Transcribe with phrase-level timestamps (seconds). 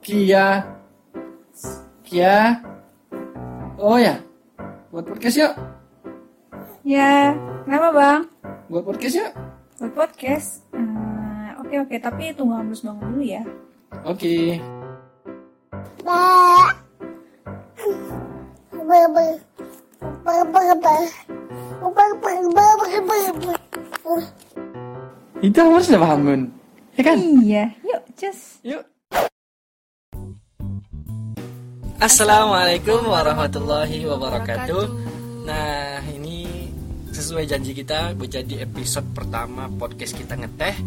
[0.00, 0.64] Kia.
[2.04, 2.56] Kia.
[3.80, 4.20] Oh ya,
[4.92, 5.52] buat podcast yuk.
[6.84, 7.32] Ya,
[7.64, 8.20] kenapa bang?
[8.68, 9.32] Buat podcast yuk.
[9.80, 10.64] Buat podcast?
[10.76, 13.40] Eh, Oke oke, tapi tunggu Ambrus bangun dulu ya.
[14.04, 14.60] Oke.
[25.40, 26.40] Itu harus bangun.
[26.98, 27.16] Ya kan?
[27.16, 28.60] Iya, yuk cus.
[28.60, 28.84] Yuk.
[32.00, 34.84] Assalamualaikum warahmatullahi wabarakatuh.
[35.44, 36.72] Nah, ini
[37.12, 40.80] sesuai janji kita menjadi episode pertama podcast kita ngeteh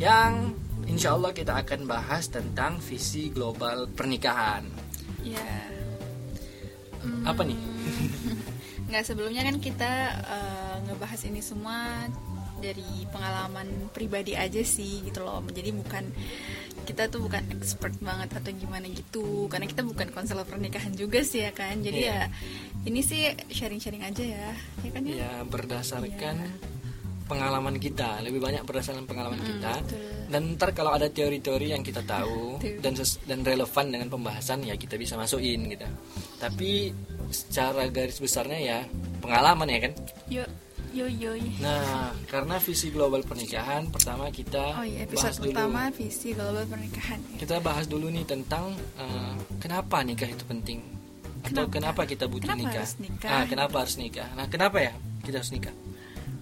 [0.00, 0.56] yang
[0.88, 4.64] insya Allah kita akan bahas tentang visi global pernikahan.
[5.20, 5.44] Ya.
[7.04, 7.60] Hmm, Apa nih?
[8.88, 9.92] Nggak sebelumnya kan kita
[10.24, 12.08] eh, ngebahas ini semua
[12.66, 15.38] dari pengalaman pribadi aja sih gitu loh.
[15.46, 16.04] Jadi bukan
[16.82, 19.46] kita tuh bukan expert banget atau gimana gitu.
[19.46, 21.78] Karena kita bukan konselor pernikahan juga sih ya kan.
[21.78, 22.26] Jadi Iya.
[22.26, 24.50] ya ini sih sharing-sharing aja ya.
[24.82, 25.14] Ya kan ya?
[25.18, 26.74] Ya berdasarkan Iya.
[27.26, 29.72] pengalaman kita, lebih banyak berdasarkan pengalaman Mm, kita.
[29.82, 30.02] betul.
[30.26, 32.94] Dan ntar kalau ada teori-teori yang kita tahu dan
[33.26, 35.86] dan relevan dengan pembahasan ya kita bisa masukin gitu.
[36.38, 36.94] Tapi
[37.30, 38.78] secara garis besarnya ya
[39.18, 39.92] pengalaman ya kan.
[40.30, 40.48] Yuk,
[40.98, 41.32] yo.
[41.58, 45.52] Nah, karena visi global pernikahan pertama kita Oh iya, bahas episode dulu.
[45.52, 47.18] pertama visi global pernikahan.
[47.36, 50.80] Kita bahas dulu nih tentang eh, kenapa nikah itu penting
[51.42, 52.10] atau kenapa, Kenapa?
[52.10, 52.82] kita butuh Kenapa nikah.
[52.82, 53.30] harus nikah?
[53.30, 54.28] Ah, kenapa harus nikah?
[54.34, 55.74] Nah, kenapa ya kita harus nikah?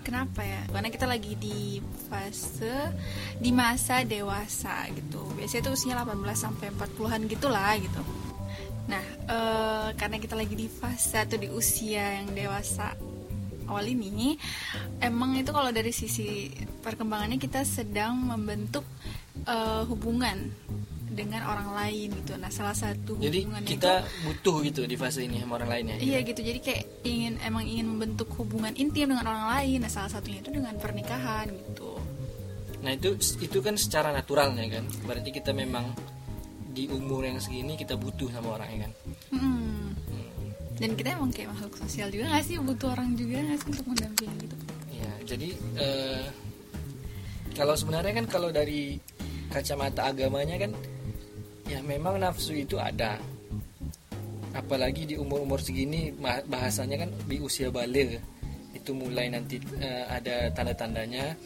[0.00, 0.60] Kenapa ya?
[0.68, 2.92] Karena kita lagi di fase
[3.36, 5.24] di masa dewasa gitu.
[5.32, 8.00] Biasanya tuh usianya 18 sampai 40-an gitulah gitu.
[8.84, 12.92] Nah, eh, karena kita lagi di fase atau di usia yang dewasa
[13.66, 14.36] awal ini,
[15.00, 18.84] emang itu kalau dari sisi perkembangannya kita sedang membentuk
[19.44, 20.50] eh, hubungan
[21.14, 22.34] dengan orang lain gitu.
[22.34, 25.96] Nah, salah satu Jadi kita itu- butuh gitu di fase ini sama orang lain ya.
[26.02, 29.78] Iya gitu, jadi kayak ingin emang ingin membentuk hubungan intim dengan orang lain.
[29.86, 31.94] Nah salah satunya itu dengan pernikahan gitu.
[32.82, 34.84] Nah itu itu kan secara naturalnya kan.
[35.06, 35.94] Berarti kita memang
[36.74, 38.92] di umur yang segini kita butuh sama orang ya kan.
[39.38, 39.93] Hmm.
[40.74, 43.86] Dan kita emang kayak makhluk sosial juga gak sih butuh orang juga gak sih untuk
[43.94, 44.56] mendampingi gitu.
[44.90, 45.12] Iya.
[45.24, 45.48] Jadi
[45.78, 46.24] eh,
[47.54, 48.98] kalau sebenarnya kan kalau dari
[49.54, 50.72] kacamata agamanya kan
[51.70, 53.18] ya memang nafsu itu ada.
[54.54, 56.14] Apalagi di umur-umur segini
[56.46, 58.18] bahasanya kan di usia balik
[58.74, 61.38] itu mulai nanti eh, ada tanda-tandanya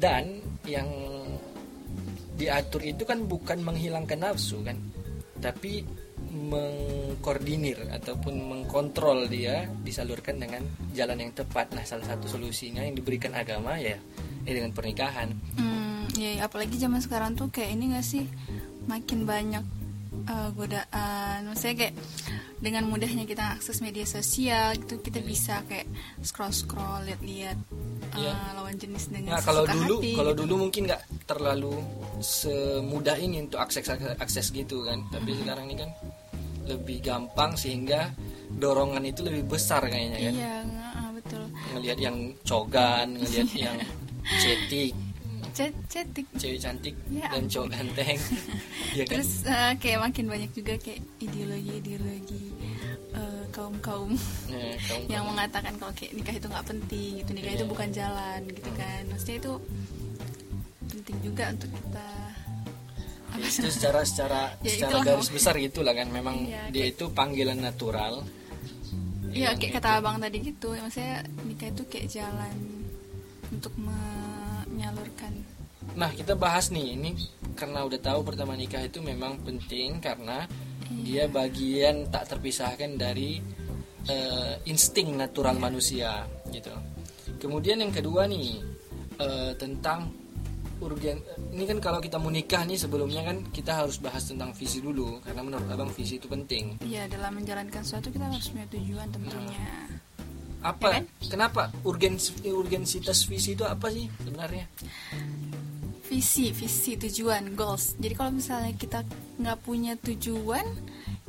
[0.00, 0.88] dan yang
[2.34, 4.74] diatur itu kan bukan menghilangkan nafsu kan
[5.38, 5.86] tapi
[6.34, 10.62] mengkoordinir ataupun mengkontrol dia disalurkan dengan
[10.92, 13.96] jalan yang tepat nah salah satu solusinya yang diberikan agama ya
[14.44, 18.24] ya dengan pernikahan Hmm, ya apalagi zaman sekarang tuh kayak ini gak sih
[18.84, 19.64] makin banyak
[20.24, 21.48] eh, godaan.
[21.48, 21.94] Maksudnya kayak
[22.60, 25.84] dengan mudahnya kita akses media sosial gitu kita bisa kayak
[26.20, 27.58] scroll scroll lihat-lihat
[28.16, 28.32] eh, Iya.
[28.56, 30.40] lawan jenis dengan nah kalau dulu hati, kalau gitu.
[30.46, 31.74] dulu mungkin nggak terlalu
[32.22, 33.84] semudah ini untuk akses
[34.16, 35.90] akses gitu kan tapi sekarang ini kan
[36.64, 38.12] lebih gampang sehingga
[38.54, 40.34] dorongan itu lebih besar kayaknya kan.
[40.34, 40.54] Iya,
[40.94, 41.44] ah, betul.
[41.74, 43.76] ngelihat yang cogan ngelihat yang
[44.40, 44.94] cetik.
[45.54, 46.26] Cet cetik.
[46.34, 48.18] Cewek cantik Ya dan cowok ganteng.
[48.98, 49.22] Ya kan?
[49.22, 52.54] Terus eh, kayak makin banyak juga kayak ideologi-ideologi
[53.54, 54.10] kaum kaum
[54.50, 54.74] Ya,
[55.06, 57.70] yang mengatakan kalau kayak nikah itu nggak penting, gitu nikah itu Iya.
[57.70, 59.02] bukan jalan, gitu kan.
[59.06, 59.52] Maksudnya itu
[60.90, 62.08] penting juga untuk kita
[63.36, 65.04] itu secara secara Ya, secara itulah.
[65.10, 66.08] garis besar gitulah kan.
[66.08, 68.14] Memang Iya, dia kayak- itu panggilan natural.
[69.28, 69.76] Iya Yang kayak itu.
[69.80, 72.56] kata abang tadi gitu, ya, maksudnya nikah itu kayak jalan
[73.50, 75.32] untuk menyalurkan.
[75.94, 76.96] nah kita bahas nih.
[76.96, 77.10] Ini
[77.54, 80.48] karena udah tahu pertama nikah itu memang penting karena
[81.04, 83.38] dia bagian tak terpisahkan dari
[84.04, 86.72] eh, insting natural manusia gitu.
[87.36, 88.58] Kemudian yang kedua nih
[89.16, 90.10] eh, tentang
[90.84, 91.18] urgen
[91.50, 95.18] ini kan kalau kita mau nikah nih sebelumnya kan kita harus bahas tentang visi dulu
[95.20, 99.64] karena menurut abang visi itu penting Iya dalam menjalankan sesuatu kita harus punya tujuan tentunya.
[100.60, 101.04] apa Ya kan?
[101.26, 104.64] kenapa urgens urgensitas visi itu apa sih sebenarnya
[106.04, 109.04] visi visi tujuan goals jadi kalau misalnya kita
[109.36, 110.64] nggak punya tujuan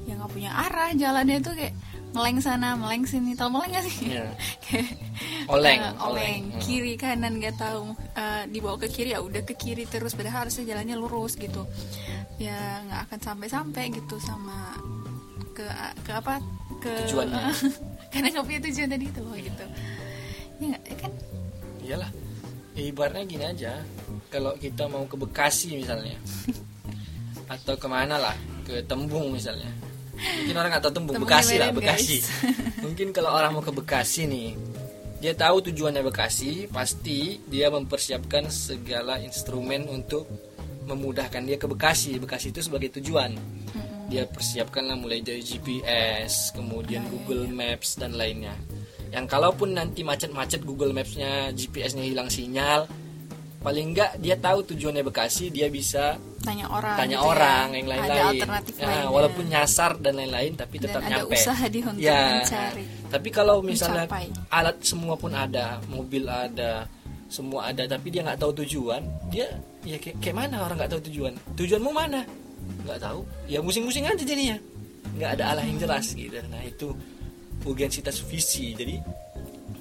[0.05, 1.73] ya nggak punya arah jalannya itu kayak
[2.15, 3.35] meleng sana meleng sini.
[3.35, 4.15] Tau meleng gak sih?
[4.15, 4.31] Iya.
[4.63, 4.89] Kayak,
[5.53, 6.41] Oleng, eh, oleng, oleng.
[6.55, 6.61] Hmm.
[6.63, 10.15] kiri kanan nggak tahu Eh, dibawa ke kiri ya udah ke kiri terus.
[10.15, 11.67] Padahal harusnya jalannya lurus gitu.
[12.39, 14.79] Ya nggak akan sampai sampai gitu sama
[15.51, 15.67] ke
[16.07, 16.39] ke apa?
[16.79, 17.51] Ke Tujuannya.
[18.15, 19.65] karena nggak punya tujuan tadi itu loh gitu.
[20.63, 21.11] Ya nggak ya kan?
[21.83, 22.11] Iyalah.
[22.75, 23.71] Ya, ibaratnya gini aja.
[24.31, 26.15] Kalau kita mau ke Bekasi misalnya.
[27.53, 28.35] Atau ke mana lah.
[28.63, 29.69] Ke Tembung misalnya
[30.15, 32.17] mungkin orang nggak tahu Tembung Tembung Bekasi lah Bekasi.
[32.23, 32.27] Guys.
[32.85, 34.49] mungkin kalau orang mau ke Bekasi nih
[35.19, 40.27] dia tahu tujuannya Bekasi pasti dia mempersiapkan segala instrumen untuk
[40.85, 42.21] memudahkan dia ke Bekasi.
[42.21, 43.33] Bekasi itu sebagai tujuan.
[44.05, 48.53] Dia persiapkan lah mulai dari GPS kemudian Google Maps dan lainnya.
[49.09, 52.85] Yang kalaupun nanti macet-macet Google Maps-nya GPS-nya hilang sinyal
[53.65, 57.31] paling enggak dia tahu tujuannya Bekasi dia bisa tanya orang tanya gitu ya.
[57.33, 58.37] orang yang ada lain-lain.
[58.77, 59.09] Ya, lainnya.
[59.09, 61.33] walaupun nyasar dan lain-lain tapi dan tetap ada nyampe.
[61.33, 62.21] usaha di untuk ya.
[62.45, 62.85] mencari.
[63.09, 64.29] Tapi kalau misalnya Mencapai.
[64.53, 66.85] alat semua pun ada mobil ada
[67.25, 69.01] semua ada tapi dia nggak tahu tujuan
[69.33, 69.49] dia
[69.81, 71.33] ya kayak, kayak mana orang nggak tahu tujuan?
[71.57, 72.21] Tujuanmu mana?
[72.85, 73.25] Nggak tahu.
[73.49, 74.61] Ya musing-musing aja jadinya.
[75.17, 76.37] Nggak ada arah yang jelas gitu.
[76.53, 76.93] Nah itu
[77.65, 78.77] urgensitas visi.
[78.77, 79.01] Jadi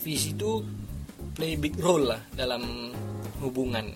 [0.01, 0.65] visi itu
[1.37, 2.95] play big role lah dalam
[3.41, 3.91] hubungan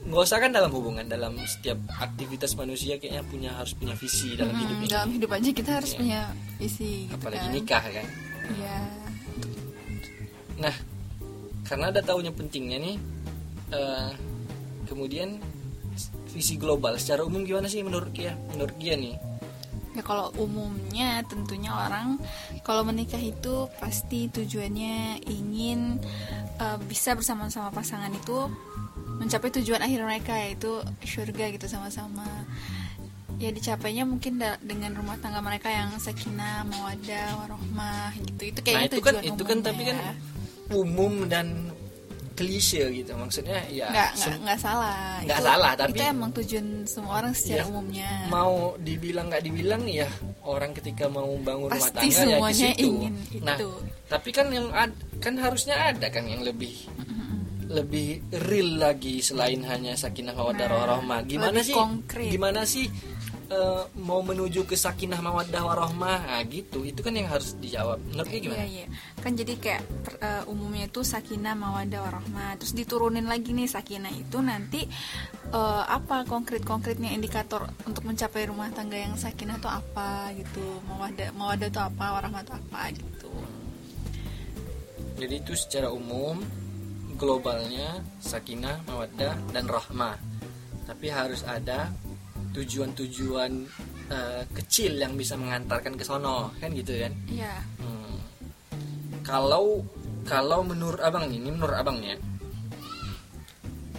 [0.00, 4.56] nggak usah kan dalam hubungan dalam setiap aktivitas manusia kayaknya punya harus punya visi dalam
[4.56, 5.98] Mm, hidup ini dalam hidup aja kita harus Iya.
[6.00, 6.20] punya
[6.56, 7.52] visi gitu apalagi kan.
[7.54, 8.06] nikah kan
[8.50, 8.78] Iya.
[10.58, 10.74] Nah,
[11.62, 12.96] karena ada tahunya pentingnya nih,
[13.70, 14.10] eh,
[14.84, 15.38] kemudian
[16.28, 18.34] visi global secara umum gimana sih menurut Kia?
[18.50, 19.14] Menurut Kia nih,
[19.90, 22.14] Ya kalau umumnya tentunya orang
[22.62, 25.98] kalau menikah itu pasti tujuannya ingin
[26.60, 28.46] eh, bisa bersama-sama pasangan itu
[29.20, 32.28] mencapai tujuan akhir mereka yaitu surga gitu sama-sama.
[33.40, 38.52] Ya dicapainya mungkin da- dengan rumah tangga mereka yang sakinah, mawadah, warohmah gitu.
[38.52, 40.14] Itu nah kayaknya itu kan itu kan tapi kan umumnya.
[40.70, 41.46] umum dan
[42.40, 45.20] klise gitu, maksudnya ya nggak sem- nggak salah.
[45.20, 47.68] Nggak Itu- salah, tapi- itu emang tujuan semua orang secara Iya.
[47.68, 48.10] umumnya.
[48.26, 50.08] mau dibilang nggak dibilang ya
[50.42, 52.88] orang ketika mau bangun rumah tangga ya ke semuanya situ.
[52.88, 53.70] ingin Nah, itu.
[54.06, 56.72] tapi kan yang ad- kan harusnya ada kan yang lebih
[57.70, 61.22] lebih real lagi selain hanya sakinah mawaddah Nah, warahmah.
[61.22, 61.76] Gimana lebih sih?
[61.76, 62.26] konkret.
[62.28, 62.90] Gimana sih
[63.50, 66.18] eh, mau menuju ke sakinah mawaddah warahmah?
[66.30, 66.86] Nah, gitu.
[66.86, 67.98] Itu kan yang harus dijawab.
[68.14, 68.62] Menurut Kia gimana?
[68.62, 68.86] Iya, iya.
[69.18, 72.56] Kan jadi kayak per- eh, umumnya itu sakinah mawadah warahmah.
[72.62, 74.86] Terus diturunin lagi nih sakinah itu nanti
[75.50, 80.64] eh, apa konkret-konkretnya indikator untuk mencapai rumah tangga yang sakinah itu apa gitu.
[80.86, 83.30] Mawadah mawadah itu apa, warahmah itu apa gitu.
[85.20, 86.40] Jadi itu secara umum
[87.20, 90.16] globalnya sakinah, mawaddah dan rahmah.
[90.88, 91.92] Tapi harus ada
[92.54, 93.52] tujuan-tujuan
[94.10, 97.12] eh, kecil yang bisa mengantarkan ke sono, kan gitu kan?
[97.30, 97.54] Iya.
[97.78, 98.16] Hmm.
[99.22, 99.84] Kalau
[100.26, 102.18] kalau menurut abang nih, ini menurut abang nih ya,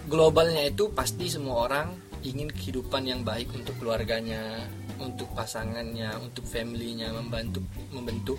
[0.06, 1.88] globalnya itu pasti semua orang
[2.22, 4.62] ingin kehidupan yang baik untuk keluarganya,
[5.02, 8.38] untuk pasangannya, untuk familynya, membantu membentuk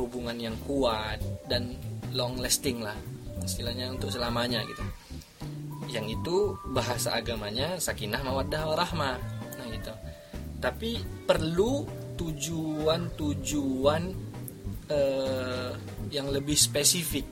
[0.00, 1.76] hubungan yang kuat dan
[2.16, 2.96] long lasting lah,
[3.44, 4.84] istilahnya untuk selamanya gitu.
[5.90, 6.36] Yang itu
[6.70, 9.39] bahasa agamanya sakinah mawaddah warahmah.
[10.60, 11.88] Tapi perlu
[12.20, 14.02] tujuan-tujuan
[14.92, 15.72] eh,
[16.12, 17.24] yang lebih spesifik.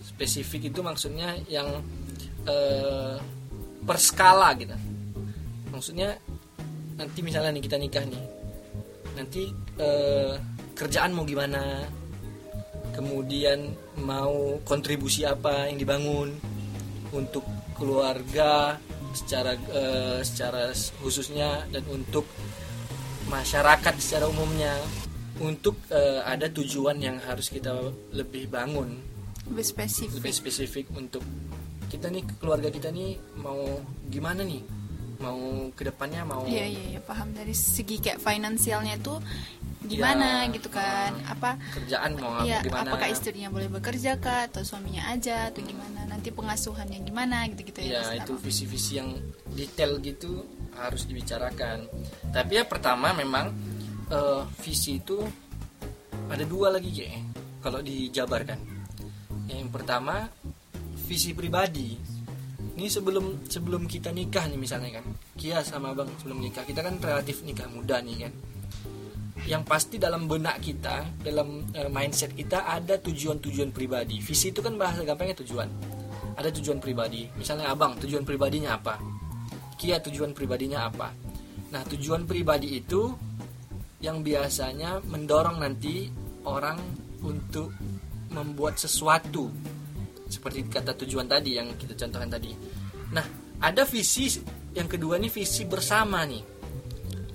[0.00, 1.68] Spesifik itu maksudnya yang
[2.48, 3.16] eh,
[3.84, 4.74] per skala gitu.
[5.68, 6.16] Maksudnya
[6.98, 8.24] nanti misalnya nih kita nikah nih,
[9.14, 10.34] nanti eh,
[10.74, 11.86] kerjaan mau gimana,
[12.96, 16.34] kemudian mau kontribusi apa yang dibangun
[17.14, 17.46] untuk
[17.78, 18.74] keluarga
[19.18, 20.70] secara eh, secara
[21.02, 22.24] khususnya dan untuk
[23.26, 24.74] masyarakat secara umumnya.
[25.38, 27.70] Untuk eh, ada tujuan yang harus kita
[28.10, 28.98] lebih bangun.
[29.48, 30.18] Lebih spesifik.
[30.18, 31.22] lebih spesifik untuk
[31.88, 33.80] kita nih keluarga kita nih mau
[34.12, 34.60] gimana nih
[35.18, 37.34] mau ke depannya mau Iya iya iya paham.
[37.34, 39.14] Dari segi kayak finansialnya itu
[39.82, 40.54] gimana Iya.
[40.54, 41.10] gitu kan?
[41.26, 46.06] Apa kerjaan mau Iya, gimana apakah istrinya boleh bekerja kah atau suaminya aja atau gimana?
[46.06, 48.22] Nanti pengasuhannya gimana gitu-gitu ya Mas?
[48.22, 49.10] itu visi-visi yang
[49.54, 50.46] detail gitu
[50.78, 51.86] harus dibicarakan.
[52.30, 53.50] Tapi ya pertama memang
[54.10, 55.18] eh, visi itu
[56.28, 57.10] ada dua lagi ya
[57.58, 58.58] kalau dijabarkan.
[59.48, 60.28] Yang pertama
[61.08, 61.96] visi pribadi
[62.78, 65.04] ini sebelum sebelum kita nikah nih misalnya kan.
[65.34, 66.62] Kia sama bang sebelum nikah.
[66.62, 68.32] Kita kan relatif nikah muda nih kan.
[69.50, 74.22] Yang pasti dalam benak kita dalam eh, mindset kita ada tujuan-tujuan pribadi.
[74.22, 75.66] Visi itu kan bahasa gampangnya tujuan.
[76.38, 77.26] Ada tujuan pribadi.
[77.34, 78.94] Misalnya abang tujuan pribadinya apa?
[79.74, 81.10] Kia tujuan pribadinya apa?
[81.74, 83.10] Nah tujuan pribadi itu
[83.98, 86.06] yang biasanya mendorong nanti
[86.46, 86.78] orang
[87.26, 87.74] untuk
[88.30, 89.50] membuat sesuatu
[90.28, 92.52] seperti kata tujuan tadi yang kita contohkan tadi.
[93.12, 93.24] Nah
[93.58, 94.28] ada visi
[94.76, 96.60] yang kedua nih visi bersama nih.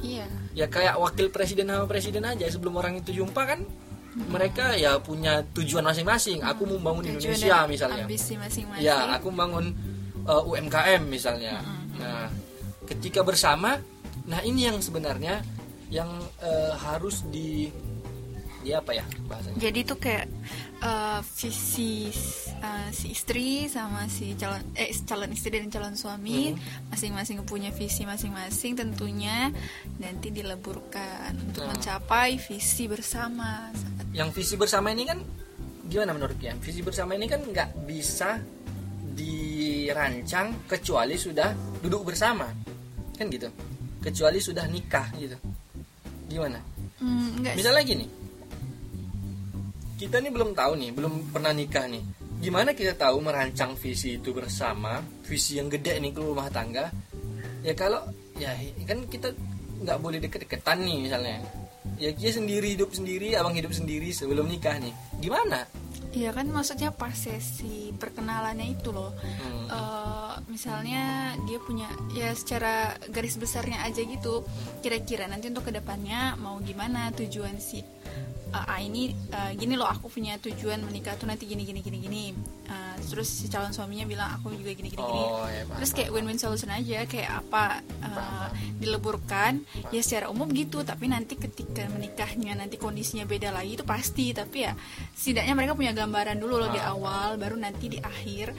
[0.03, 0.27] Iya.
[0.51, 2.45] ya kayak wakil presiden sama presiden aja.
[2.51, 3.63] Sebelum orang itu jumpa kan
[4.13, 6.43] mereka ya punya tujuan masing-masing.
[6.43, 8.03] Aku mau bangun Tujuan Indonesia misalnya.
[8.05, 8.83] Ambisi masing-masing.
[8.83, 9.73] ya aku bangun
[10.27, 11.63] uh, UMKM misalnya.
[11.97, 12.29] Nah
[12.85, 13.79] ketika bersama
[14.23, 15.43] nah ini yang sebenarnya
[15.93, 16.09] yang
[16.41, 17.69] eh, harus di
[18.63, 19.60] di apa ya bahasanya?
[19.60, 20.25] Jadi tuh kayak
[20.79, 22.08] eh, visi
[22.63, 26.55] eh, si istri sama si calon eh calon istri dan calon suami
[26.89, 29.51] masing-masing punya visi masing-masing tentunya
[30.00, 31.75] nanti dileburkan untuk Nah.
[31.75, 33.70] mencapai visi bersama.
[34.13, 35.20] yang visi bersama ini kan
[35.89, 38.39] gimana menurut ya visi bersama ini kan nggak bisa
[39.13, 41.51] dirancang kecuali sudah
[41.84, 42.48] duduk bersama.
[43.13, 43.50] Kan gitu?
[44.01, 45.38] Kecuali sudah nikah gitu.
[46.29, 46.58] Gimana?
[47.03, 48.05] Hmm, enggak misalnya gini
[49.97, 52.03] kita nih belum tahu nih belum pernah nikah nih
[52.43, 56.91] gimana kita tahu merancang visi itu bersama visi yang gede nih ke rumah tangga
[57.63, 58.03] ya kalau
[58.35, 58.51] ya
[58.83, 59.31] kan kita
[59.83, 61.38] nggak boleh deket-deketan nih misalnya
[61.95, 65.63] ya dia sendiri hidup sendiri abang hidup sendiri sebelum nikah nih gimana
[66.13, 69.17] Iya kan maksudnya pas sesi perkenalannya itu loh.
[69.17, 69.65] Hmm.
[69.65, 74.45] Eh, misalnya dia punya ya secara garis besarnya aja gitu.
[74.85, 77.81] Kira-kira nanti untuk ke depannya mau gimana tujuan si
[78.53, 82.24] A ini eh, gini loh aku punya tujuan menikah tuh nanti gini gini gini gini.
[82.69, 85.24] Eh, terus si calon suaminya bilang aku juga gini gini gini.
[85.25, 90.48] Oh, ya, paham, terus kayak win-win solution aja kayak apa eh, dileburkan ya secara umum
[90.53, 94.31] gitu tapi nanti ketika menikahnya nanti kondisinya beda lagi itu pasti.
[94.31, 94.77] Tapi ya
[95.17, 98.53] setidaknya mereka punya gambaran dulu loh di awal baru nanti di akhir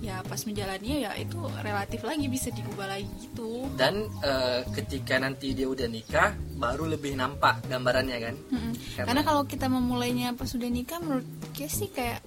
[0.00, 5.52] ya pas menjalaninya ya itu relatif lagi bisa diubah lagi gitu dan eh, ketika nanti
[5.52, 8.34] dia udah nikah baru lebih nampak gambarannya kan.
[8.40, 12.24] Karena- karena kalau kita memulainya pas sudah nikah menurut gue sih kayak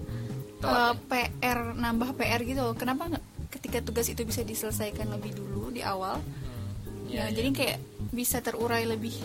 [0.56, 2.72] Telat eh, PR nambah PR gitu loh.
[2.72, 3.10] kenapa
[3.50, 7.34] ketika tugas itu bisa diselesaikan lebih dulu di awal Hmm, ya, iya, iya.
[7.34, 7.78] jadi kayak
[8.10, 9.18] bisa terurai lebih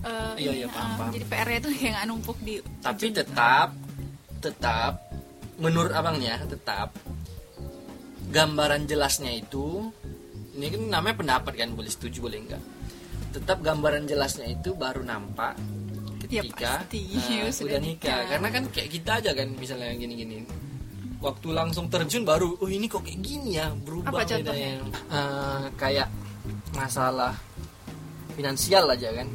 [0.00, 1.10] eh, Iya, iya, paham, paham.
[1.10, 3.68] jadi PR-nya tuh kayak nggak numpuk di tapi tetap
[4.38, 4.92] tetap
[5.56, 6.94] menurut abangnya tetap
[8.28, 9.88] gambaran jelasnya itu
[10.54, 12.62] ini kan namanya pendapat kan boleh setuju boleh enggak.
[13.30, 15.54] Tetap gambaran jelasnya itu baru nampak
[16.28, 17.08] Ya, ketika pasti.
[17.16, 18.04] eh, Sudah udah nikah.
[18.12, 18.20] nikah.
[18.36, 20.44] karena kan kayak kita aja kan misalnya gini-gini.
[21.18, 24.84] Waktu langsung terjun baru oh ini kok kayak gini ya berubah Apa bedanya.
[25.08, 26.08] Eh, kayak
[26.74, 27.32] masalah
[28.36, 29.28] finansial aja kan.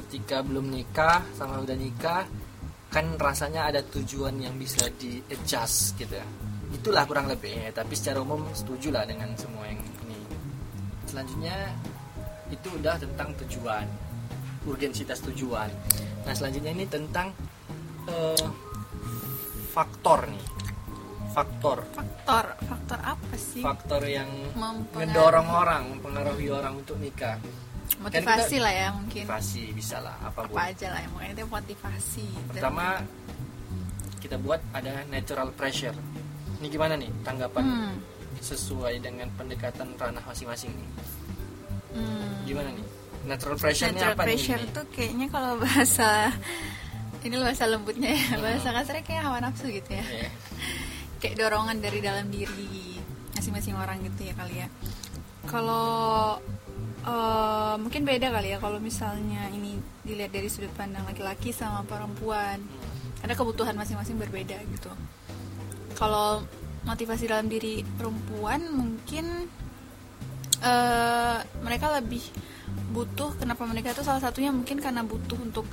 [0.00, 2.24] Ketika belum nikah sama udah nikah
[2.90, 6.26] kan rasanya ada tujuan yang bisa di adjust gitu ya
[6.74, 7.50] itulah kurang lebih.
[7.50, 7.70] Ya.
[7.74, 10.18] tapi secara umum setuju lah dengan semua yang ini.
[11.06, 11.74] Selanjutnya
[12.50, 13.86] itu udah tentang tujuan.
[14.68, 15.70] Urgensitas tujuan.
[16.26, 17.32] Nah selanjutnya ini tentang
[18.06, 18.46] eh,
[19.72, 20.44] faktor nih.
[21.30, 21.86] Faktor.
[21.94, 23.62] Faktor faktor apa sih?
[23.62, 24.28] Faktor yang
[24.92, 27.38] mendorong orang mempengaruhi orang untuk nikah.
[27.98, 29.22] Motivasi kita- lah ya mungkin.
[29.26, 32.26] Motivasi bisa lah apa, apa aja lah yang itu motivasi.
[32.50, 33.02] Pertama
[34.20, 35.96] kita buat ada natural pressure
[36.60, 37.94] ini gimana nih tanggapan Hmm.
[38.38, 40.90] sesuai dengan pendekatan ranah masing-masing nih?
[41.90, 42.44] Hmm.
[42.44, 42.84] gimana nih?
[43.20, 46.32] Natural pressure Natural apa pressure nih tuh kayaknya kalau bahasa
[47.20, 50.04] ini bahasa lembutnya ya bahasa kasarnya kayak hawa nafsu gitu ya.
[50.04, 50.30] Iya.
[51.20, 52.96] kayak dorongan dari dalam diri
[53.36, 54.68] masing-masing orang gitu ya kali ya.
[55.44, 56.40] Kalau
[57.00, 62.60] eh, mungkin beda kali ya kalau misalnya ini dilihat dari sudut pandang laki-laki sama perempuan.
[63.20, 64.88] Ada kebutuhan masing-masing berbeda gitu
[66.00, 66.40] kalau
[66.82, 69.44] motivasi dalam diri perempuan mungkin
[70.60, 72.24] eh, mereka lebih
[72.90, 75.66] butuh kenapa mereka itu salah satunya mungkin karena butuh untuk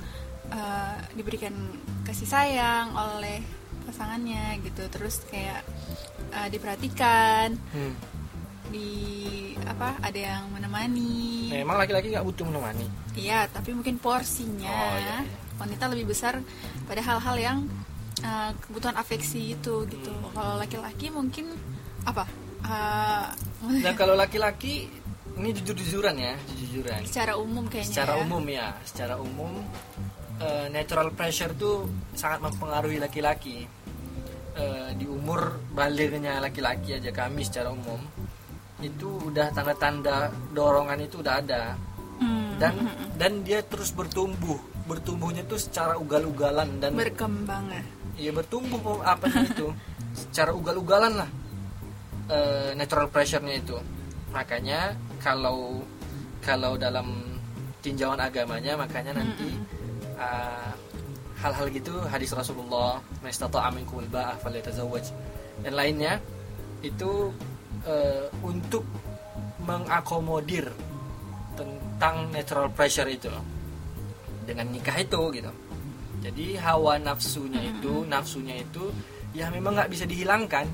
[0.50, 1.52] eh, diberikan
[2.04, 3.40] kasih sayang oleh
[3.84, 5.64] pasangannya gitu terus kayak
[6.30, 7.94] eh, diperhatikan Hmm.
[8.68, 8.92] di
[9.64, 12.84] apa ada yang menemani memang laki-laki nggak butuh menemani
[13.16, 15.32] iya tapi mungkin porsinya Oh, iya, iya.
[15.56, 16.36] wanita lebih besar
[16.84, 17.58] pada hal-hal yang
[18.22, 20.10] eh, kebutuhan afeksi itu gitu.
[20.10, 20.32] Hmm.
[20.34, 21.52] kalau laki-laki mungkin
[22.04, 22.24] apa?
[22.64, 23.26] Eh,
[23.84, 24.88] nah kalau laki-laki
[25.38, 27.00] ini jujur-jujuran ya jujur-jujuran.
[27.06, 28.18] Secara umum kayaknya secara ya.
[28.26, 29.52] umum ya secara umum
[30.42, 33.66] eh, natural pressure tuh sangat mempengaruhi laki-laki.
[34.58, 38.02] Eh, di umur baliknya laki-laki aja kami secara umum
[38.82, 41.78] itu udah tanda-tanda dorongan itu udah ada.
[42.18, 43.08] Hmm, dan hmm, hmm.
[43.14, 44.58] dan dia terus bertumbuh.
[44.88, 47.70] Bertumbuhnya tuh secara ugal-ugalan dan berkembang
[48.18, 49.70] ya bertumbuh apa itu?
[50.12, 51.30] Secara ugal-ugalan lah
[52.28, 53.78] eh, natural pressure-nya itu.
[54.34, 55.80] Makanya kalau
[56.42, 57.38] kalau dalam
[57.80, 59.48] tinjauan agamanya makanya nanti
[60.18, 60.70] eh,
[61.38, 62.98] hal-hal gitu hadis Rasulullah
[63.62, 65.06] aminkum ba'ah falyatazawwaj.
[65.62, 66.18] Dan lainnya
[66.82, 67.30] itu
[67.86, 68.82] eh, untuk
[69.62, 70.70] mengakomodir
[71.58, 73.30] tentang natural pressure itu
[74.46, 75.50] dengan nikah itu gitu
[76.28, 78.84] jadi hawa nafsunya itu nafsunya itu
[79.30, 80.66] ya memang nggak bisa dihilangkan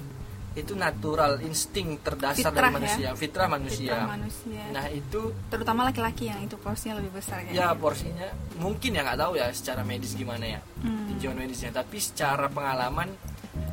[0.54, 2.70] itu natural insting terdasar Fitrah dari ya?
[2.73, 4.62] manusia fitrah manusia Fitrah manusia.
[4.70, 7.75] nah itu Terutama laki-laki yang itu porsinya lebih besar ya kayaknya.
[7.75, 11.11] porsinya mungkin ya nggak tahu ya secara medis gimana ya Hmm.
[11.11, 13.11] tinjauan medisnya tapi secara pengalaman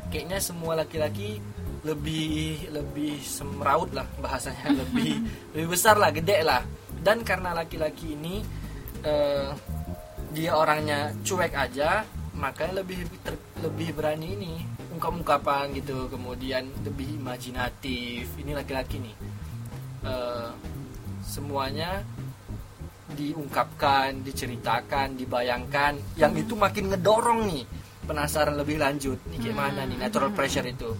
[0.08, 1.38] kayaknya semua laki-laki
[1.82, 5.22] lebih lebih semraut lah bahasanya lebih
[5.54, 6.66] lebih besar lah gede lah
[6.98, 8.42] dan karena laki-laki ini
[9.02, 9.50] eh,
[10.32, 14.54] dia orangnya cuek aja makanya lebih ter- lebih berani ini
[14.96, 16.06] ungkap-ungkapan gitu.
[16.06, 18.30] Kemudian lebih imajinatif.
[18.38, 19.16] Ini laki-laki nih.
[20.06, 20.50] Eh,
[21.26, 22.02] semuanya
[23.12, 27.64] diungkapkan, diceritakan, dibayangkan, yang itu makin ngedorong nih.
[28.06, 29.18] Penasaran lebih lanjut.
[29.30, 30.90] Nih kayak mana nih natural pressure itu.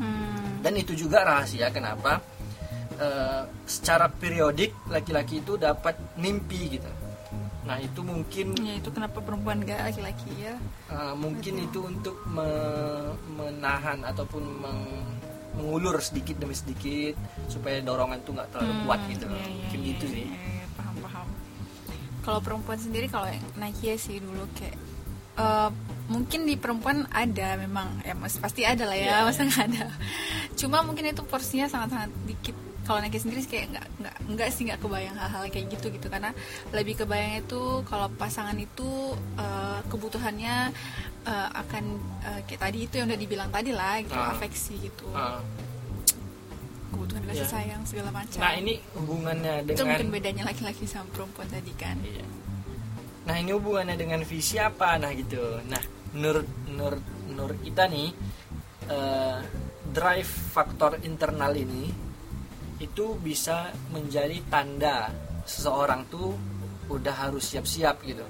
[0.00, 0.60] Hmm.
[0.60, 1.68] Dan itu juga rahasia.
[1.68, 2.20] Kenapa?
[2.94, 6.90] Eh, secara periodik laki-laki itu dapat mimpi gitu.
[7.64, 10.54] Nah itu mungkin Ya itu kenapa perempuan gak laki-laki ya?
[10.86, 15.12] eh, mungkin itu untuk me- menahan ataupun meng-
[15.54, 17.14] mengulur sedikit demi sedikit
[17.46, 19.24] supaya dorongan tuh nggak terlalu kuat gitu.
[19.24, 20.24] Iya, iya, Mungkin iya, gitu iya, sih.
[20.26, 21.26] iya, iya, paham paham.
[22.20, 24.76] Kalau perempuan sendiri kalau yang Nike sih dulu kayak
[25.34, 25.70] eh,
[26.04, 29.86] mungkin di perempuan ada memang ya mas pasti ada lah ya Iya, masa nggak ada.
[30.54, 32.56] Cuma mungkin itu porsinya sangat sangat dikit.
[32.84, 36.06] Kalau Nike sendiri sih kayak nggak nggak nggak sih nggak kebayang hal-hal kayak gitu gitu
[36.06, 36.30] karena
[36.70, 38.88] lebih kebayang itu kalau pasangan itu
[39.36, 40.68] eh, kebutuhannya
[41.24, 41.84] eh, akan
[42.22, 44.30] eh, kayak tadi itu yang udah dibilang tadi lah gitu Ah.
[44.30, 45.40] afeksi gitu Ah.
[46.90, 47.50] kebutuhan kasih Iya.
[47.50, 48.38] sayang segala macam.
[48.38, 52.26] Nah ini hubungannya itu dengan mungkin bedanya laki-laki sama perempuan tadi kan Iya.
[53.24, 54.94] Nah ini hubungannya dengan visi apa?
[54.96, 55.40] Nah gitu.
[55.64, 55.80] Nah
[56.12, 58.12] menurut menurut menurut kita nih
[58.86, 59.38] eh,
[59.88, 61.88] drive faktor internal ini
[62.84, 65.08] itu bisa menjadi tanda
[65.48, 66.36] seseorang tuh
[66.92, 68.24] udah harus siap-siap gitu.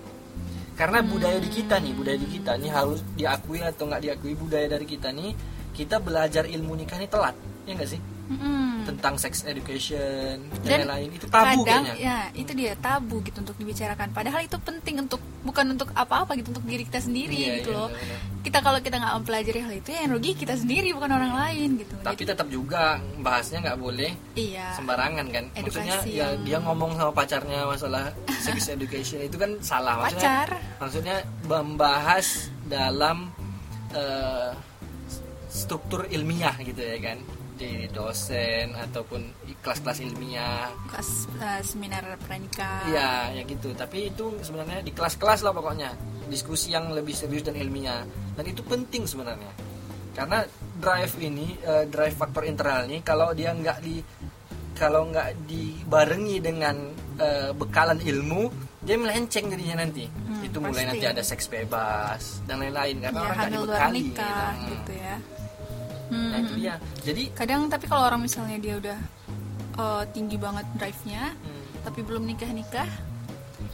[0.75, 4.67] Karena budaya di kita nih, budaya di kita nih harus diakui atau nggak diakui budaya
[4.67, 5.35] dari kita nih,
[5.75, 7.35] kita belajar ilmu nikah nih telat,
[7.67, 8.01] ya nggak sih?
[8.35, 8.85] Mm-mm.
[8.85, 11.09] Tentang sex education dan Dan lain-lain.
[11.13, 11.95] Itu tabu kadang kayaknya.
[11.97, 14.11] ya itu dia tabu gitu untuk dibicarakan.
[14.11, 17.79] Padahal itu penting untuk bukan untuk apa-apa gitu untuk diri kita sendiri Iya, gitu iya,
[17.79, 17.89] loh.
[18.41, 21.69] kita kalau kita nggak mempelajari hal itu ya yang rugi kita sendiri bukan orang lain
[21.79, 21.95] gitu.
[21.99, 22.83] Tapi Jadi, tetap juga
[23.19, 24.73] bahasnya nggak boleh iya.
[24.75, 25.45] sembarangan kan.
[25.55, 26.21] Maksudnya Edukasi ya.
[26.27, 28.05] yang- dia ngomong sama pacarnya masalah
[28.39, 30.01] sex education itu kan salah.
[30.03, 30.49] Maksudnya pacar.
[30.77, 32.27] maksudnya membahas
[32.65, 33.33] dalam
[33.91, 34.51] eh,
[35.47, 37.19] struktur ilmiah gitu ya kan
[37.55, 43.73] di dosen ataupun kelas-kelas ilmiah kelas eh, seminar pranikah Iya, ya gitu.
[43.73, 45.91] Tapi itu sebenarnya di kelas-kelas lah pokoknya.
[46.29, 48.05] Diskusi yang lebih serius dan ilmiah.
[48.35, 49.53] Dan itu penting sebenarnya.
[50.15, 50.45] Karena
[50.79, 54.03] drive ini, eh, drive faktor internal ini, kalau dia nggak di
[54.75, 56.77] kalau nggak dibarengi dengan
[57.15, 58.51] eh, bekalan ilmu,
[58.83, 60.05] dia melenceng jadinya nanti.
[60.11, 60.91] Hmm, itu mulai pasti.
[60.91, 64.01] nanti ada seks bebas dan lain-lain karena ya orang nggak dibekali.
[64.03, 64.71] nikah gitu.
[64.75, 65.17] gitu ya
[66.07, 66.61] Nah itu Hmm.
[66.61, 66.75] dia.
[67.03, 68.99] Jadi kadang tapi kalau orang misalnya dia udah
[69.75, 72.87] eh, tinggi banget drive-nya hmm, tapi belum nikah nikah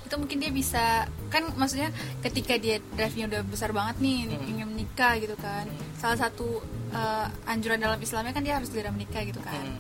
[0.00, 0.84] itu mungkin dia bisa
[1.28, 1.90] kan maksudnya
[2.20, 4.50] ketika dia drive-nya udah besar banget nih Hmm.
[4.50, 6.58] ingin menikah gitu kan salah satu
[6.90, 9.78] eh, anjuran dalam Islamnya kan dia harus segera menikah gitu kan hmm.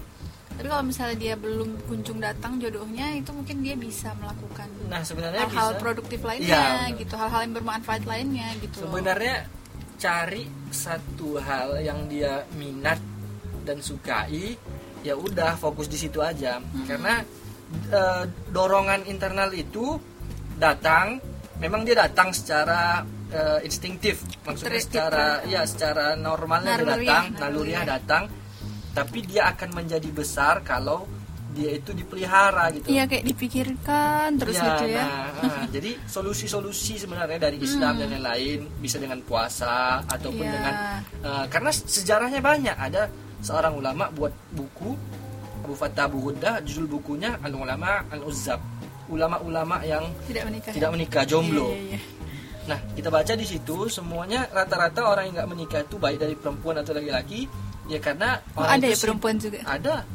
[0.54, 5.40] tapi kalau misalnya dia belum kunjung datang jodohnya itu mungkin dia bisa melakukan Nah sebenarnya
[5.42, 5.80] hal-hal bisa.
[5.80, 6.98] produktif lainnya benar.
[6.98, 8.92] gitu hal-hal yang bermanfaat lainnya gitu loh.
[10.00, 12.96] Cari satu hal yang dia minat
[13.62, 14.56] dan sukai,
[15.04, 16.56] ya udah fokus di situ aja.
[16.88, 17.20] Karena
[17.92, 20.00] eh, dorongan internal itu
[20.56, 21.20] datang,
[21.60, 27.24] memang dia datang secara eh, instingtif, maksudnya Ter- secara kita- ya secara normalnya dia datang,
[27.36, 27.84] naluriah.
[27.84, 28.24] datang,
[28.90, 31.04] tapi dia akan menjadi besar kalau
[31.50, 32.86] dia itu dipelihara gitu.
[32.86, 38.14] iya kayak dipikirkan terus Ya, gitu ya nah, ah, jadi solusi-solusi sebenarnya dari Islam dan
[38.14, 40.52] lain-lain bisa dengan puasa ataupun Iya.
[40.54, 40.74] dengan
[41.26, 42.76] eh, karena sejarahnya banyak.
[42.76, 43.10] Ada
[43.40, 44.94] seorang ulama buat buku
[45.60, 48.58] Abu Fattah Abu Ghuddah, judul bukunya Al Ulama Al Uzzab.
[49.10, 51.74] Ulama-ulama yang tidak menikah tidak menikah, jomblo.
[51.74, 52.00] Iya, iya, iya.
[52.70, 56.78] Nah, kita baca di situ semuanya rata-rata orang yang nggak menikah itu baik dari perempuan
[56.78, 57.50] atau laki-laki,
[57.90, 60.06] ya karena Oh, ada ya perempuan juga Ada.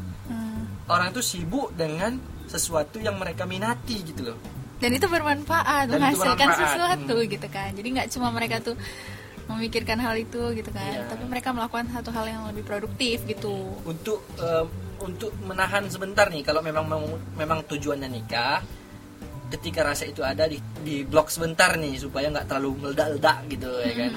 [0.85, 0.93] Hmm.
[0.93, 4.37] Orang itu sibuk dengan sesuatu yang mereka minati gitu loh.
[4.75, 7.27] dan itu bermanfaat Dan itu menghasilkan bermanfaat, sesuatu hmm.
[7.31, 8.75] gitu kan jadi nggak cuma mereka tuh
[9.47, 11.07] memikirkan hal itu gitu kan Iya.
[11.07, 14.65] tapi mereka melakukan satu hal yang lebih produktif gitu untuk eh,
[14.99, 16.85] untuk menahan sebentar nih kalau memang
[17.33, 18.59] memang tujuannya nikah
[19.47, 23.93] ketika rasa itu ada di di blok sebentar nih supaya nggak terlalu meledak-ledak gitu ya
[24.05, 24.13] kan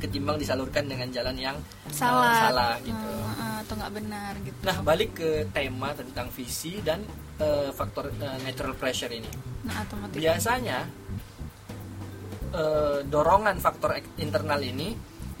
[0.00, 2.50] ketimbang disalurkan dengan jalan yang eh, salah.
[2.50, 3.10] salah gitu.
[3.12, 4.60] Hmm, atau nggak benar gitu.
[4.64, 7.04] Nah balik ke tema tentang visi dan
[7.40, 9.30] eh, faktor eh, natural pressure ini.
[9.68, 10.78] Nah biasanya
[12.52, 14.96] eh, dorongan faktor internal ini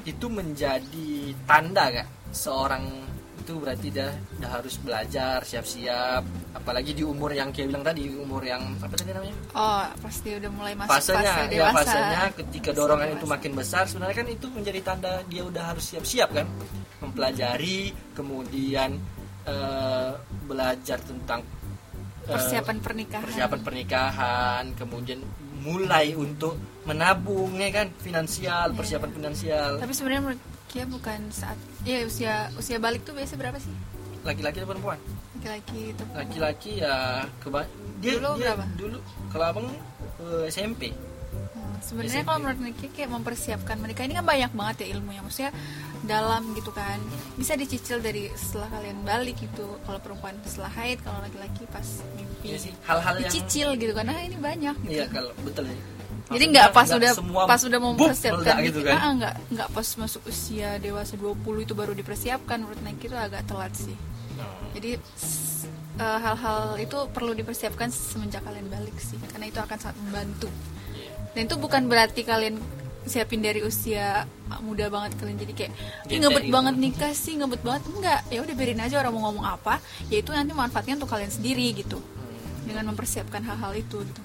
[0.08, 3.09] itu menjadi tanda kak seorang
[3.40, 6.22] itu berarti dah dah harus belajar siap-siap.
[6.52, 9.36] Apalagi di umur yang kayak bilang tadi umur yang apa tadi namanya?
[9.56, 14.16] Oh pasti udah mulai masuk fasenya fase ya fasenya ketika dorongan itu makin besar sebenarnya
[14.20, 16.46] kan itu menjadi tanda dia udah harus siap-siap kan?
[17.00, 19.00] Mempelajari kemudian
[19.48, 20.12] eh,
[20.44, 21.40] belajar tentang
[22.28, 23.24] eh, persiapan pernikahan.
[23.24, 25.20] persiapan pernikahan kemudian
[25.60, 27.88] mulai untuk menabung ya kan?
[28.00, 28.76] Finansial Iya.
[28.76, 29.70] persiapan finansial.
[29.80, 30.36] Tapi sebenarnya
[30.70, 33.74] menurut Kia bukan saat ya usia usia balik tuh biasa berapa sih?
[34.22, 34.98] Laki-laki atau perempuan?
[35.34, 37.66] Laki-laki itu laki-laki ya keba
[37.98, 38.64] dia, Dulu dia berapa?
[38.78, 38.98] dulu
[39.32, 39.68] kalau abang
[40.20, 40.94] eh, SMP
[41.30, 45.54] Hmm, sebenarnya kalau menurut Niki kayak mempersiapkan menikah ini kan banyak banget ya ilmunya maksudnya
[46.02, 46.98] dalam gitu kan.
[47.38, 49.78] Bisa dicicil dari setelah kalian balik gitu.
[49.86, 51.86] Kalau perempuan setelah haid kalau laki-laki pas
[52.18, 52.50] mimpi.
[52.50, 54.90] Iya sih hal-hal yang dicicil gitu karena ini banyak gitu.
[54.90, 55.76] Iya kalau betul ya
[56.30, 59.68] jadi nggak pas udah semua pas udah mau mempersiapkan meledak gitu kan Ah, nggak nggak
[59.70, 63.98] pas masuk usia dewasa 20 itu baru dipersiapkan menurut Nike itu agak telat sih
[64.30, 64.72] Hmm.
[64.72, 64.96] jadi
[65.96, 70.48] eh, hal-hal itu perlu dipersiapkan semenjak kalian balik sih karena itu akan sangat membantu
[70.90, 71.12] Iya.
[71.30, 72.56] dan itu bukan berarti kalian
[73.02, 74.24] siapin dari usia
[74.60, 75.72] muda banget kalian jadi kayak
[76.06, 79.22] Gete ngebet gitu." banget nikah sih ngebet banget enggak ya udah biarin aja orang mau
[79.26, 82.64] ngomong apa ya itu nanti manfaatnya untuk kalian sendiri gitu Hmm.
[82.64, 84.22] dengan mempersiapkan hal-hal itu gitu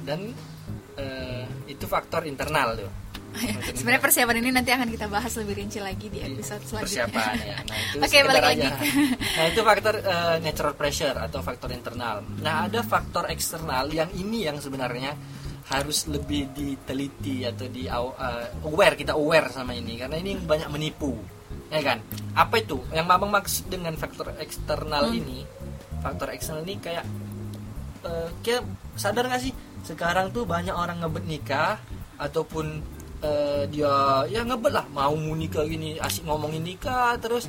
[0.00, 0.32] dan
[0.96, 2.90] eh, itu faktor internal tuh
[3.74, 7.56] sebenarnya persiapan ini nanti akan kita bahas lebih rinci lagi di episode selanjutnya persiapan ya.
[7.66, 8.70] Nah, itu Oke, balik aja.
[8.70, 8.88] lagi.
[9.18, 12.22] Nah, itu faktor eh, natural pressure atau faktor internal.
[12.38, 15.18] Nah, ada faktor eksternal yang ini yang sebenarnya
[15.66, 21.18] harus lebih diteliti atau di eh, aware kita aware sama ini karena ini banyak menipu.
[21.74, 21.98] Ya kan?
[22.38, 22.86] Apa itu?
[22.94, 25.18] Yang Mamang maksud dengan faktor eksternal Hmm.
[25.18, 25.42] ini?
[25.98, 27.02] Faktor eksternal ini kayak
[28.06, 28.62] eh, kayak
[28.94, 29.50] sadar gak sih
[29.84, 31.76] sekarang tuh banyak orang ngebet nikah
[32.16, 32.80] ataupun
[33.20, 33.92] eh, dia
[34.26, 37.44] ya ngebet lah mau nikah gini asik ngomongin nikah terus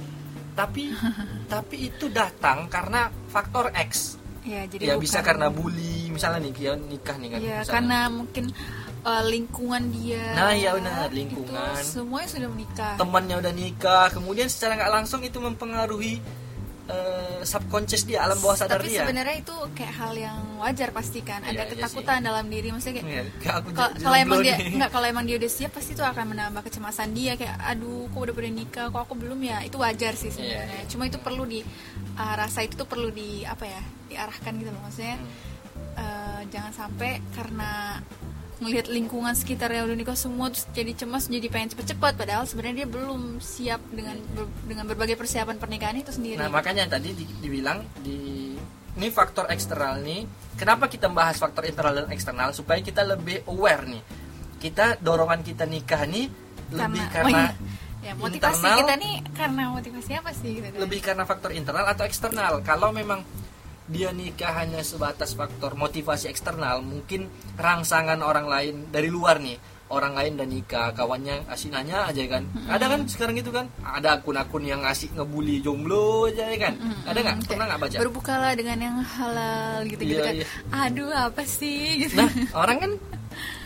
[0.51, 0.91] tapi
[1.53, 6.53] tapi itu datang karena faktor X ya jadi ya bukan- bisa karena bully misalnya nih
[6.53, 7.71] dia nikah nih kan ya misalnya.
[7.71, 8.45] karena mungkin
[9.01, 11.75] eh, lingkungan dia Nah, iya benar, lingkungan.
[11.75, 16.19] itu semuanya sudah menikah temannya udah nikah kemudian secara nggak langsung itu mempengaruhi
[16.85, 19.01] eh, subconscious dia alam bawah sadar tapi dia.
[19.01, 21.41] sebenarnya itu kayak hal yang wajar pasti kan.
[21.41, 23.53] Iya, ada iya ketakutan dalam diri maksudnya kayak Iya,
[24.01, 27.33] Kalau emang dia nggak kalau emang dia udah siap pasti itu akan menambah kecemasan dia.
[27.37, 30.85] Kayak aduh kok udah pada nikah kok aku belum ya itu wajar sih sebenarnya.
[30.85, 30.89] Iya.
[30.89, 31.59] cuma itu perlu di
[32.17, 34.81] uh, rasa itu tuh perlu di apa ya diarahkan gitu loh.
[34.85, 35.29] Maksudnya Hmm.
[35.97, 37.97] uh, jangan sampai karena
[38.63, 42.83] melihat lingkungan sekitar yang udah nikah semua terus jadi cemas jadi pengen cepet-cepet padahal sebenarnya
[42.83, 47.35] dia belum siap dengan ber- dengan berbagai persiapan pernikahan itu sendiri Nah makanya tadi di-
[47.43, 48.55] dibilang di
[48.95, 50.23] ini faktor eksternal nih.
[50.55, 53.99] Kenapa kita bahas faktor internal dan eksternal supaya kita lebih aware nih.
[54.55, 56.31] Kita dorongan kita nikah nih
[56.71, 58.05] lebih oh karena iya.
[58.07, 60.79] ya motivasi internal, kita nih karena motivasi apa sih gitu kan?
[60.79, 62.63] lebih karena faktor internal atau eksternal.
[62.63, 63.19] Kalau memang
[63.85, 69.57] dia nikah hanya sebatas faktor motivasi eksternal, mungkin rangsangan orang lain dari luar nih.
[69.85, 72.49] Orang lain dan nikah, kawannya asik nanya aja kan.
[72.65, 73.69] Ada kan sekarang gitu kan?
[73.85, 76.73] Ada akun-akun yang asik ngebully jomblo aja ya kan?
[77.05, 77.35] Ada nggak?
[77.45, 77.97] Pernah nggak baca?
[78.01, 80.45] berbukalah dengan yang halal gitu-gitu Iya, kan iya.
[80.73, 82.91] aduh apa sih gitu Nah, orang kan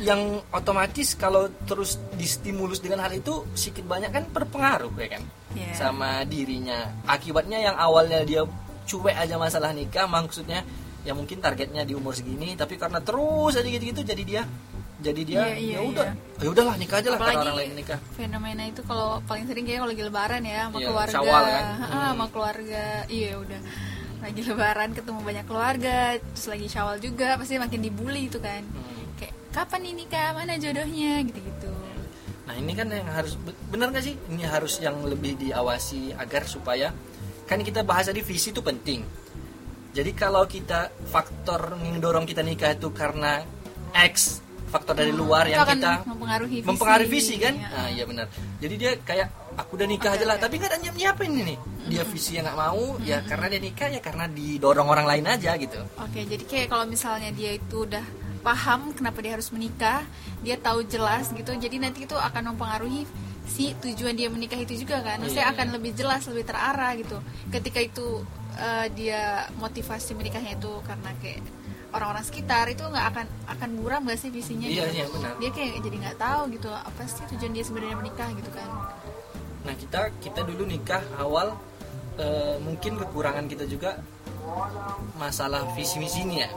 [0.04, 5.24] yang otomatis kalau terus distimulus dengan hal itu sedikit banyak kan berpengaruh ya kan
[5.56, 5.72] Iya.
[5.72, 7.00] sama dirinya.
[7.08, 8.44] Akibatnya yang awalnya dia
[8.90, 10.66] cuek aja masalah nikah, maksudnya
[11.00, 14.44] ya mungkin targetnya di umur segini, tapi karena terus aja gitu-gitu jadi dia
[15.00, 16.44] jadi dia Iya, iya, ya udah iya.
[16.44, 18.00] ya udahlah nikah aja lah apalagi orang lain nikah.
[18.12, 21.64] fenomena itu kalau paling sering kayak kalau lagi lebaran ya sama keluarga Syawal kan.
[21.64, 22.04] Ah, Hmm.
[22.12, 23.62] sama keluarga iya udah
[24.20, 29.16] lagi lebaran ketemu banyak keluarga terus lagi syawal juga pasti makin dibully itu kan Hmm.
[29.16, 31.72] kayak kapan ini nikah mana jodohnya gitu-gitu
[32.44, 33.38] Nah ini kan yang harus
[33.70, 34.18] benar gak sih?
[34.26, 36.90] Ini harus yang lebih diawasi agar supaya
[37.50, 39.02] kan kita bahas tadi visi itu penting.
[39.90, 43.42] Jadi kalau kita faktor yang dorong kita nikah itu karena
[43.90, 46.68] X faktor dari luar Hmm, yang kita mempengaruhi visi.
[46.70, 47.58] mempengaruhi visi kan?
[47.58, 47.70] Iya.
[47.74, 48.26] Nah iya benar.
[48.62, 51.56] Jadi dia kayak aku udah nikah Oke, aja lah, tapi nggak ada nyiap nyiapin ini.
[51.90, 55.58] Dia visi yang nggak mau, ya karena dia nikah ya karena didorong orang lain aja
[55.58, 55.82] gitu.
[55.98, 58.06] Oke, jadi kayak kalau misalnya dia itu udah
[58.46, 60.06] paham kenapa dia harus menikah,
[60.46, 63.10] dia tahu jelas gitu, jadi nanti itu akan mempengaruhi
[63.50, 65.18] si tujuan dia menikah itu juga kan.
[65.20, 65.56] Maksudnya Iya.
[65.58, 67.18] akan lebih jelas, lebih terarah gitu.
[67.50, 68.22] Ketika itu
[68.60, 71.40] eh, dia motivasi menikahnya itu karena kayak
[71.90, 74.68] orang-orang sekitar itu nggak akan akan buram gak sih visinya?
[74.68, 74.96] Iya, gitu?
[75.00, 75.32] iya, benar.
[75.42, 78.70] Dia kayak jadi nggak tahu gitu apa sih tujuan dia sebenarnya menikah gitu kan.
[79.66, 81.56] Nah kita kita dulu nikah awal
[82.20, 83.98] eh, mungkin kekurangan kita juga
[85.16, 86.50] masalah visi misi ini ya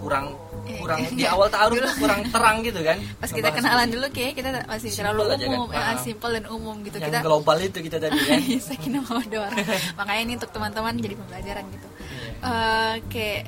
[0.00, 1.10] kurang Iya, kurang iya.
[1.20, 4.90] di awal taruh tuh kurang terang gitu kan pas kita kenalan dulu kayak kita masih
[4.90, 5.38] terlalu kan?
[5.46, 5.96] umum ya, Ah.
[5.98, 8.40] simple dan umum gitu yang kita global itu kita tadi kan
[8.74, 9.50] sakinah mawaddah
[9.94, 12.30] makanya ini untuk teman-teman jadi pembelajaran gitu Iya.
[12.46, 13.42] Eh, kayak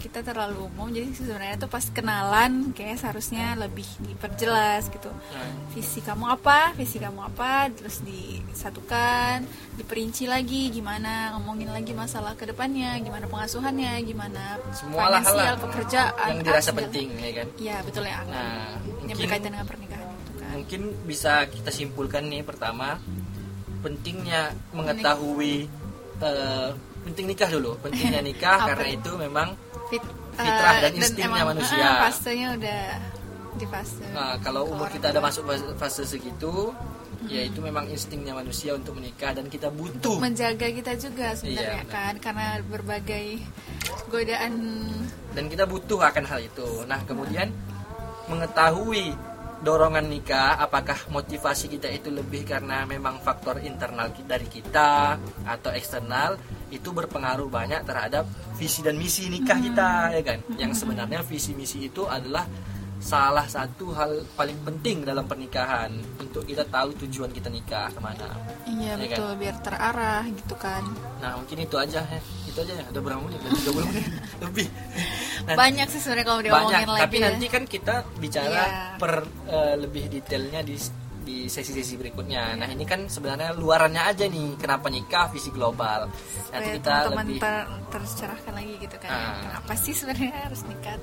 [0.00, 5.12] kita terlalu umum jadi sebenarnya tuh pas kenalan kayak seharusnya lebih diperjelas gitu.
[5.12, 6.72] Nah, visi kamu apa?
[6.72, 7.68] Visi kamu apa?
[7.76, 9.44] Terus disatukan
[9.76, 16.44] diperinci lagi gimana ngomongin lagi masalah ke depannya gimana pengasuhannya gimana semua finansial pekerjaan yang
[16.44, 17.46] dirasa penting ya kan?
[17.60, 20.48] Iya betul ya nah yang mungkin berkaitan dengan pernikahan itu kan.
[20.56, 23.00] mungkin bisa kita simpulkan nih pertama
[23.80, 25.68] pentingnya mengetahui
[26.20, 26.70] eh,
[27.04, 27.80] penting nikah dulu.
[27.80, 29.56] Pentingnya nikah karena itu memang
[29.90, 31.82] Fit, Fitrah eh, dan instingnya manusia.
[31.82, 32.82] eh, fasenya udah
[33.52, 35.42] di fase Nah, kalau umur kita ada masuk
[35.76, 36.70] fase- segitu,
[37.26, 40.16] ya itu memang instingnya manusia untuk menikah dan kita butuh.
[40.16, 41.92] menjaga kita juga sebenarnya Iya, benar.
[41.92, 43.26] kan karena berbagai
[44.08, 44.52] godaan
[45.30, 46.86] dan kita butuh akan hal itu.
[46.86, 47.50] Nah, kemudian
[48.26, 49.12] mengetahui
[49.60, 56.40] dorongan nikah, apakah motivasi kita itu lebih karena memang faktor internal dari kita atau eksternal,
[56.70, 60.38] itu berpengaruh banyak terhadap visi dan misi nikah kita, ya kan?
[60.54, 62.46] Yang sebenarnya visi misi itu adalah
[62.96, 68.28] salah satu hal paling penting dalam pernikahan untuk kita tahu tujuan kita nikah ke mana.
[68.68, 70.84] iya Iya betul biar terarah gitu kan
[71.16, 72.84] Nah mungkin itu aja ya, itu aja ya.
[72.84, 73.40] Ada berapa menit?
[73.40, 74.04] Ada 30 menit
[74.44, 74.66] lebih.
[75.40, 77.24] Nanti- banyak sih sebenarnya kalau banyak diomongin lagi tapi ya.
[77.24, 78.68] nanti kan kita bicara Iya.
[78.96, 79.12] per
[79.48, 80.76] eh, lebih detailnya di
[81.20, 82.54] di sesi-sesi berikutnya.
[82.54, 86.08] Nah ini kan sebenarnya luarannya aja nih kenapa nikah visi global.
[86.48, 89.36] Nanti Supaya kita teman-teman lebih ter- tercerahkan lagi gitu kan Ah.
[89.40, 90.96] kenapa sih sebenarnya harus nikah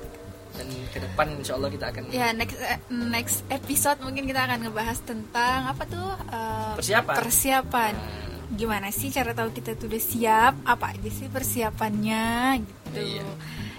[0.50, 4.58] dan ke depan insya Allah kita akan ya next eh, next episode mungkin kita akan
[4.60, 7.14] ngebahas tentang apa tuh eh, Persiapan.
[7.16, 12.98] persiapan Nah, gimana sih cara tahu kita tuh udah siap apa aja sih persiapannya gitu
[12.98, 13.24] Iya.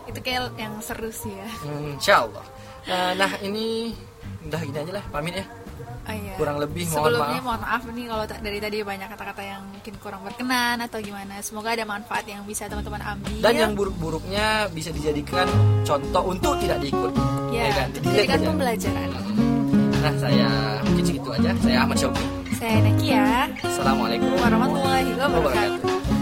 [0.06, 2.46] itu kayak yang seru sih ya hmm, insya Allah.
[2.86, 3.92] Nah, nah ini
[4.42, 5.46] udah gini aja lah pamit ya.
[6.10, 6.34] Oh, iya.
[6.36, 7.46] Kurang lebih mohon sebelumnya maaf.
[7.46, 11.70] mohon maaf nih kalau dari tadi banyak kata-kata yang mungkin kurang berkenan atau gimana semoga
[11.70, 15.46] ada manfaat yang bisa teman-teman ambil Dan yang buruk-buruknya bisa dijadikan
[15.84, 17.14] contoh untuk tidak diikut.
[17.50, 17.88] ya, kan?
[17.88, 18.48] untuk Delete dijadikan aja.
[18.50, 19.10] pembelajaran
[20.00, 20.50] Nah saya
[20.82, 21.50] mungkin segitu aja.
[21.60, 22.26] Saya Ahmad Syauki.
[22.56, 23.26] saya Nakia
[23.62, 26.19] Assalamualaikum warahmatullahi wabarakatuh